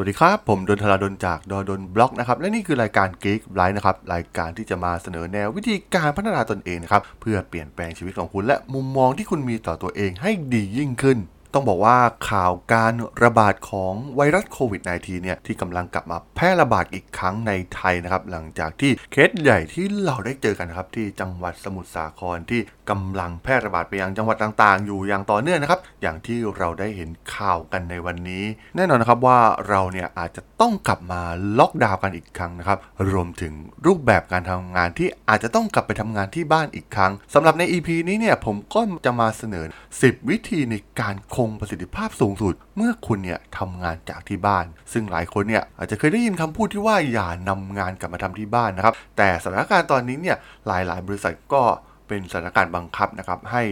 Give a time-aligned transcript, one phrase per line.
[0.00, 11.18] สวัสดีครับ ผมดนทราดนจากดดนบล็อกนะครับ และนี่คือรายการ Geek l i f e นะครับ รายการที่จะมาเสนอแนววิธีการพัฒนาตนเองนะครับ เพื่อเปลี่ยนแปลงชีวิตของคุณ และมุมมองที่คุณมีต่อตัวเองให้ดียิ่งขึ้น
[11.54, 11.98] ต้องบอกว่า
[12.30, 28.44] ข่าวการระบาดของไวรัสโควิด -19 เนี่ยที่กำลังกลับมาแพร่ระบาดอีกครั้งในไทยนะครับ หลังจากที่เคสใหญ่ที่เราได้เจอกันนะครับ ที่จังหวัดสมุทรสาครที่ กำลังแพร่ระบาดไปยังจังหวัดต่างๆ อยู่อย่างต่อเนื่องนะครับ อย่างที่เราได้เห็นข่าวกันในวันนี้
[28.76, 31.22] แน่นอนนะครับว่าเราเนี่ยอาจจะต้องกลับมา
[31.58, 32.78] ล็อกดาวน์กันอีกครั้งนะครับ
[33.10, 33.52] รวมถึง
[33.86, 39.64] รูปแบบการทำงานที่อาจจะต้องกลับไปทำงานที่บ้านอีกครั้งสำหรับใน EP นี้เนี่ยผมก็จะมาเสนอ
[39.98, 51.62] 10 วิธีในการคงประสิทธิภาพสูงสุด เมื่อคุณเนี่ยทำงานจากที่บ้าน ซึ่งหลายคนเนี่ยอาจจะเคยได้ยินคำพูดที่ว่าอย่านำงานกลับมาทำที่บ้านนะครับ แต่สถานการณ์ตอนนี้เนี่ยหลายๆ บริษัทก็
[52.10, 53.62] เป็นสถานการณ์บังคับนะครับให้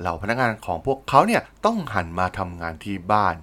[0.00, 3.36] เหล่าพนักงานของพวกเขาเนี่ยต้องหันมาทำงานที่บ้าน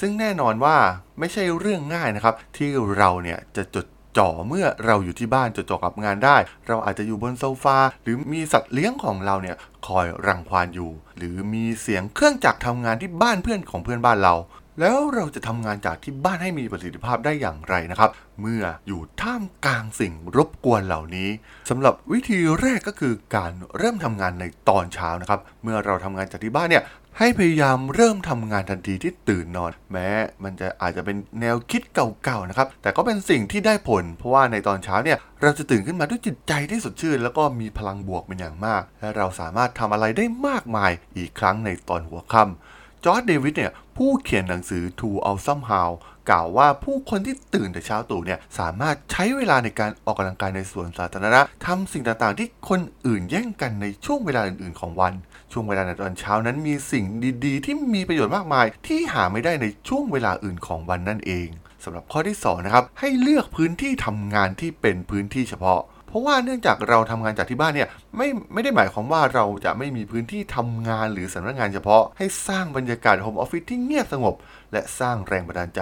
[0.00, 0.76] ซึ่งแน่นอนว่า
[1.18, 3.86] ไม่ใช่เรื่องง่ายนะครับ ที่เราเนี่ยจะจด
[4.18, 6.36] จ่อเมื่อเราอยู่ที่บ้านจดจ่อกับงานได้
[6.68, 14.34] เราอาจจะอยู่บนโซฟา หรือมีสัตว์เลี้ยงของเราเนี่ยคอยรังควานอยู่ หรือมีเสียงเครื่องจักรทำงานที่บ้านเพื่อนของเพื่อนบ้านเรา
[14.80, 21.28] แล้วเราจะทำงานจากที่บ้านให้มีประสิทธิภาพได้อย่างไรนะครับ เมื่ออยู่ท่ามกลางสิ่งรบกวนเหล่านี้
[21.70, 26.84] สำหรับวิธีแรกก็คือการเริ่มทำงานในตอนเช้านะครับ เมื่อเราทำงานจากที่บ้านเนี่ย
[27.18, 30.08] ให้พยายามเริ่มทำงานทันทีที่ตื่นนอน แม้
[30.44, 45.90] มันจะอาจจะเป็นแนวคิดเก่าๆนะครับ แต่ก็เป็นสิ่งที่ได้ผล เพราะว่าในตอนเช้าเนี่ยเราจะตื่นขึ้นมาด้วยจิตใจที่สดชื่น แล้วก็มีพลังบวกเป็นอย่างมาก และเราสามารถทำอะไรได้มากมายอีกครั้งในตอนหัวค่ำ จอร์ดเดวิดเนี่ยผู้เขียนหนังสือ To Awesome How
[46.30, 55.14] กล่าวว่าผู้คนที่ตื่นแต่เช้าตู่เนี่ยสามารถใช้เวลาในการออกกำลังกายในสวนสาธารณะทำสิ่งต่างๆ ที่คนอื่นแย่งกันในช่วงเวลาอื่นๆ ของวัน
[55.52, 57.04] ช่วงเวลาในตอนเช้านั้นมีสิ่ง
[57.44, 61.48] ดีๆ ที่มีประโยชน์มากมาย ที่หาไม่ได้ในช่วงเวลาอื่นของวันนั่นเอง
[61.84, 65.80] สำหรับข้อที่สองนะครับให้เลือกพื้นที่ทำงานที่เป็นพื้นที่เฉพาะ
[66.12, 74.34] เพราะว่าเนื่องจากเราทำงานจากที่บ้านเนี่ยไม่ไม่ได้หมายความว่าเราจะไม่มีพื้นที่ทำงานหรือสำนักงานเฉพาะ ให้สร้างบรรยากาศโฮมออฟฟิศที่เงียบสงบ
[74.72, 75.80] และสร้างแรงบันดาลใจ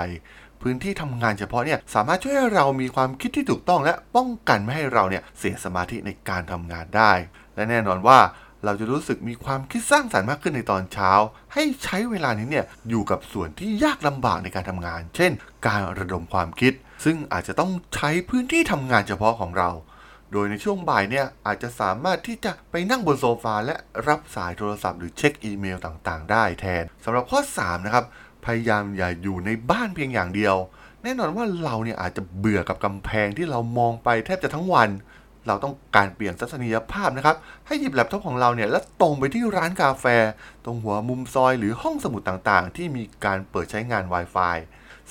[0.62, 7.12] พื้นที่ทำงานเฉพาะเนี่ยสามารถช่วยให้เรามีความคิดที่ถูกต้องและป้องกันไม่ให้เราเนี่ยเสียสมาธิในการทำงานได้
[7.54, 8.18] และแน่นอนว่า
[8.64, 11.12] เราจะรู้สึกมีความคิดสร้างสรรค์มากขึ้นในตอนเช้า
[11.54, 15.32] ให้ใช้เวลานี้เนี่ยอยู่กับส่วนที่ยากลำบากในการทำงาน เช่น
[15.66, 16.72] การระดมความคิด
[17.04, 19.70] ซึ่งอาจจะต้องใช้พื้นที่ทำงานเฉพาะของเรา
[20.32, 23.74] โดยในช่วงบ่ายเนี่ยอาจจะสามารถที่จะไปนั่งบนโซฟาและ
[24.08, 28.04] รับสายโทรศัพท์หรือเช็คอีเมลต่างๆ ได้แทนสำหรับข้อ 3 นะครับ
[28.44, 30.56] พยายามอย่าอยู่ในบ้านเพียงอย่างเดียว
[31.02, 34.90] แน่นอนว่าเราเนี่ยอาจจะเบื่อกับกำแพงที่เรามองไปแทบจะทั้งวัน
[35.46, 37.36] เราต้องการเปลี่ยนทัศนียภาพนะครับ
[37.66, 40.04] ให้หยิบแล็ปท็อปของเราเนี่ยแล้วตรงไปที่ร้านกาแฟ
[40.64, 44.56] ตรงหัวมุมซอยหรือห้องสมุดต่างๆ ที่มีการเปิดใช้งาน Wi-Fi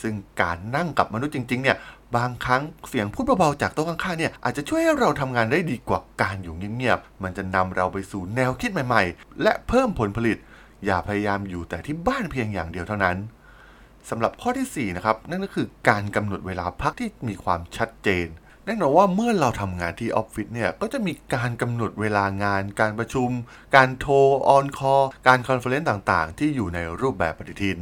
[0.02, 1.78] ซึ่งการนั่งกับมนุษย์จริงๆเนี่ย
[2.16, 10.38] บางครั้งเสียงพูดเบาๆจากโต๊ะข้างๆเนี่ยอาจจะช่วยให้เราทำงานได้ดีกว่าการอยู่เงียบๆมันจะนำเราไปสู่แนวคิดใหม่ๆ และเพิ่มผลผลิต
[10.86, 13.18] อย่าพยายามอยู่แต่ที่บ้านเพียงอย่างเดียวเท่านั้น
[14.10, 18.28] สำหรับข้อที่4นะครับนั่นก็คือการกำหนดเวลาพักที่มีความชัดเจน
[18.66, 23.30] แน่นอนว่าเมื่อเราทำงานที่ออฟฟิศเนี่ยก็จะมีการกำหนดเวลางาน การประชุม
[23.76, 24.16] การโทร
[24.48, 24.96] on call
[25.28, 27.78] การ conference ต่างๆ ที่อยู่ในรูปแบบปฏิทิน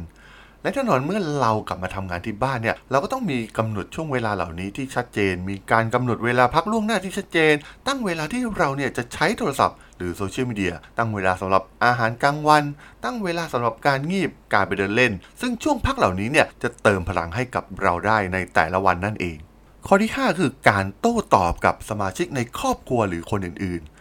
[0.62, 7.54] และแน่นอนเมื่อเรากลับมาทำงานที่บ้านเนี่ยเราก็ต้องมีกำหนดช่วงเวลาเหล่านี้ที่ชัดเจน มีการกำหนดเวลาพักล่วงหน้าที่ชัดเจน
[7.86, 12.64] ตั้งเวลาที่เราเนี่ยจะใช้โทรศัพท์หรือโซเชียลมีเดียตั้งเวลาสำหรับอาหารกลางวัน
[13.04, 19.38] ตั้งเวลาสำหรับการงีบการไปเดินเล่น ซึ่งช่วงพักเหล่านี้เนี่ยจะเติมพลังให้กับเราได้ในแต่ละวันนั่นเอง
[19.86, 23.97] ข้อที่ 5 คือการโต้ตอบกับสมาชิกในครอบครัวหรือคนอื่นๆ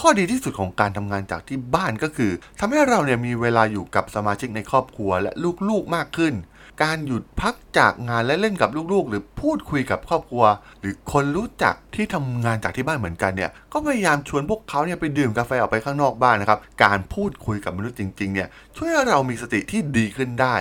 [0.00, 5.32] ข้อดีที่สุดของการทำงานจากที่บ้านก็คือทำให้เราเนี่ยมีเวลาอยู่กับสมาชิกในครอบครัวและ
[5.68, 6.34] ลูกๆมากขึ้น
[6.82, 10.44] การหยุดพักจากงานและเล่นกับลูกๆ หรือพูดคุยกับครอบครัว
[10.80, 20.56] หรือคนรู้จักที่ทำงานจากที่บ้านเหมือนกันเนี่ยก็พยายามชวนพวกเขาเนี่ยไปดื่มกาแฟออกไปข้างนอกบ้านนะครับการพูดคุยกับมนุษย์จริงๆเนี่ยช่วยให้เรามีสติที่ดีขึ้นได้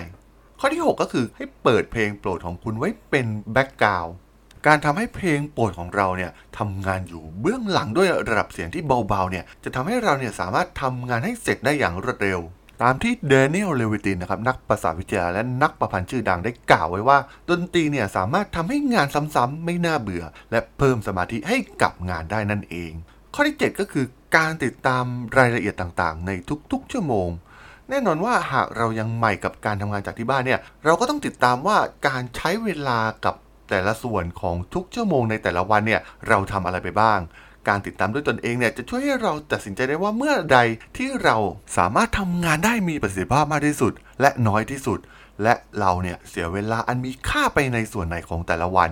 [0.60, 4.16] ข้อที่ 6 ก็คือให้เปิดเพลงโปรดของคุณไว้เป็นแบ็กกราวด์
[4.68, 12.40] การทำให้เพลงโปรดของเราเนี่ยทำงานอยู่เบื้องหลังด้วยระดับเสียงที่เบาๆเนี่ยจะทำให้เราเนี่ยสามารถทำงานให้เสร็จได้อย่างรวดเร็ว
[12.84, 17.18] ตามที่เดนิเอลเลวิตินนะครับนักภาษาวิทยาและนักประพันธ์ชื่อดังได้กล่าวไว้ว่า
[17.50, 22.92] ดนตรีเนี่ยสามารถทำให้งานซ้ำๆไม่น่าเบื่อ และเพิ่มสมาธิให้กับงานได้นั่นเอง
[23.34, 25.04] ข้อที่ 7 ก็คือการติดตาม
[25.38, 26.32] รายละเอียดต่างๆ ใน
[26.72, 27.30] ทุกๆ ชั่วโมง
[27.90, 31.78] แน่นอนว่าหากเรายังใหม่กับการทำงานจากที่บ้านเนี่ย เราก็ต้องติดตามว่า
[32.08, 33.36] การใช้เวลากับ
[33.70, 37.20] แต่ละส่วนของทุกชั่วโมงในแต่ละวันเนี่ยเราทำอะไรไปบ้าง
[37.68, 40.60] การติดตามด้วยตนเองเนี่ยจะช่วยให้เราตัดสินใจได้ว่าเมื่อใด
[40.98, 41.38] ที่เรา
[41.78, 45.00] สามารถทำงานได้มีประสิทธิภาพมากที่สุด และน้อยที่สุด
[45.44, 48.92] และเราเนี่ยเสียเวลาอันมีค่าไปในส่วนไหนของแต่ละวัน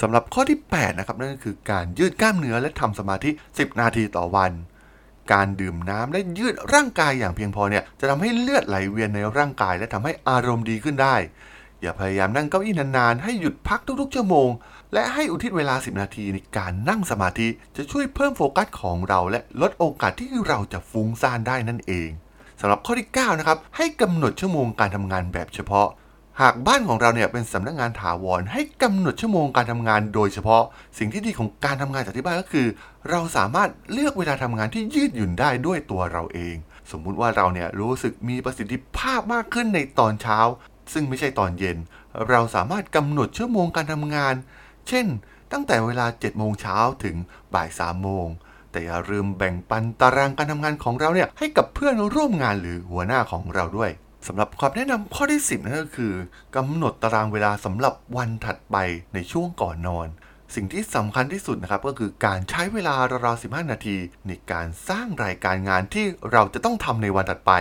[0.00, 4.52] สำหรับข้อที่ 8 นะครับ นั่นก็คือการยืดกล้ามเนื้อและทำสมาธิ 10 นาทีต่อวัน
[5.32, 11.16] การดื่มน้ำและยืดร่างกายอย่างเพียงพอเนี่ยจะทำให้เลือดไหลเวียนในร่างกาย และทำให้อารมณ์ดีขึ้นได้
[11.86, 14.48] อย่าพยายามนั่งเก้าอี้นานๆ ให้หยุดพักทุกๆชั่วโมง
[14.92, 22.08] และให้อุทิศเวลา 10 นาทีในการนั่งสมาธิจะช่วยเพิ่มโฟกัสของเรา และลดโอกาสที่เราจะฟุ้งซ่านได้นั่นเอง
[22.60, 25.88] สำหรับข้อที่ 9 นะครับ ให้กำหนดชั่วโมงการทำงานแบบเฉพาะ
[26.40, 30.62] หากบ้านของเราเนี่ยเป็นสำนักงานถาวร ให้กำหนดชั่วโมงการทำงานโดยเฉพาะ
[30.98, 32.66] สิ่งที่ดีของการทำงานจากที่บ้านก็คือ
[33.10, 36.56] เราสามารถเลือกเวลาทำงานที่ยืดหยุ่นได้ด้วยตัวเราเอง
[36.90, 40.38] สมมุติว่าเราเนี่ยรู้สึกมีประสิทธิภาพมากขึ้นในตอนเช้า
[40.92, 41.76] ซึ่งไม่ใช่ตอนเย็น
[42.28, 44.34] เราสามารถกำหนดชั่วโมงการทำงาน
[44.88, 45.06] เช่น
[45.52, 47.16] ตั้งแต่เวลา 7 โมงเช้าถึง
[47.54, 48.26] บ่าย 3 โมง
[48.70, 53.90] แต่อย่าลืมแบ่งปันตารางการทำงานของเราเนี่ยให้กับเพื่อนร่วมงานหรือหัวหน้าของเราด้วย
[54.26, 56.12] สำหรับความแนะนำข้อที่ 10นั่นก็คือ
[56.56, 58.76] กำหนดตารางเวลาสำหรับวันถัดไป
[59.14, 60.08] ในช่วงก่อนนอน
[60.54, 62.94] สิ่งที่สำคัญที่สุดนะครับก็คือการใช้เวลา
[63.24, 63.96] ราวๆ15 นาที
[64.26, 67.52] ในการสร้างรายการงานที่เราจะต้องทำในวันถัดไป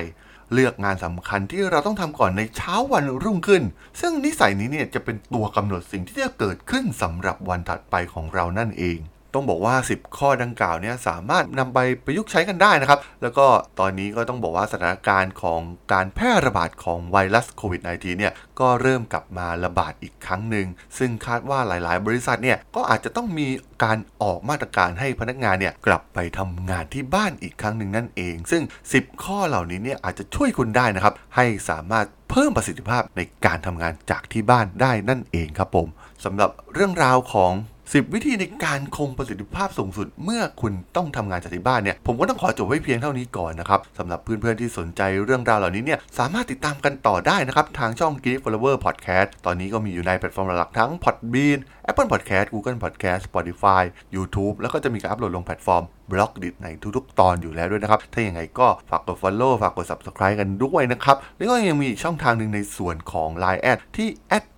[0.54, 3.64] เลือกงานสำคัญที่เราต้องทำก่อนในเช้าวันรุ่งขึ้น
[4.02, 9.00] ซึ่งนิสัยนี้เนี่ยจะเป็นตัวกำหนดสิ่งที่จะเกิดขึ้นสำหรับวันถัดไปของเรานั่นเอง
[9.36, 13.48] ต้องบอกว่า 10 ข้อดังกล่าวเนี่ยสามารถนำไปประยุกต์ใช้กันได้นะครับ แล้วก็
[13.80, 15.60] ตอนนี้ก็ต้องบอกว่าสถานการณ์ของ
[15.94, 20.68] การแพร่ระบาดของไวรัสโควิด -19 เนี่ยก็เริ่มกลับมาระบาดอีกครั้งหนึ่ง
[20.98, 23.48] ซึ่งคาดว่าหลายๆ บริษัทเนี่ยก็อาจจะต้องมี
[23.84, 28.64] การออกมาตรการให้พนักงานเนี่ยกลับไปทำงานที่บ้านอีกครั้งหนึ่งนั่นเอง ซึ่ง
[28.96, 35.88] 10 ข้อเหล่านี้เนี่ยอาจจะช่วยคุณได้นะครับ ให้สามารถเพิ่มประสิทธิภาพในการทำงานจากที่บ้านได้นั่นเองครับผม
[36.26, 37.52] สำหรับเรื่องราวของ
[37.94, 51.60] 10 วิธีในการคงประสิทธิภาพสูงสุด เมื่อคุณต้องทำงานจากที่บ้านเนี่ยผมก็ต้องขอจบไว้เพียงเท่านี้ก่อนนะครับสำหรับเพื่อนๆที่สนใจเรื่องราวเหล่านี้เนี่ยสามารถติดตามกันต่อได้นะครับ ทางช่อง Geek Forever Podcast ตอนนี้ก็มีอยู่ในแพลตฟอร์มหลักทั้ง Podbean
[51.90, 53.84] Apple Podcast Google Podcast Spotify
[54.16, 64.10] YouTube แล้วก็จะมีการอัปโหลดลงแพลตฟอร์ม Blockdit ในทุกๆ ตอนอยู่แล้วด้วยนะครับ ถ้าอย่างไรก็ฝากกด Follow ฝากกด Subscribe กันด้วยนะครับ แล้วก็ยังมีอีกช่องทางหนึ่งในส่วนของ Line add ที่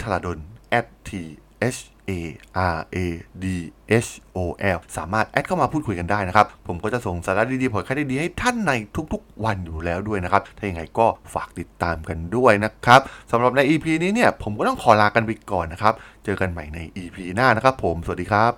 [0.01, 0.37] t h a r a d o n
[1.07, 1.09] t
[1.75, 2.11] h A
[2.75, 2.97] R A
[3.43, 3.45] D
[4.05, 4.39] H O
[4.75, 8.71] L สามารถแอดเข้ามาพูดคุยกันได้นะครับ ผมก็จะส่งสาระดีๆผลค่าดีๆให้ท่านใน
[9.13, 13.01] ทุกๆ วันอยู่แล้วด้วยนะครับ ถ้าอย่างไรก็ฝากติดตามกันด้วยนะครับ
[13.31, 15.93] สำหรับใน EP นี้เนี่ย ผมก็ต้องขอลากันไปก่อนนะครับ
[16.25, 18.53] เจอกันใหม่ใน EP หน้านะครับผม สวัสดีครับ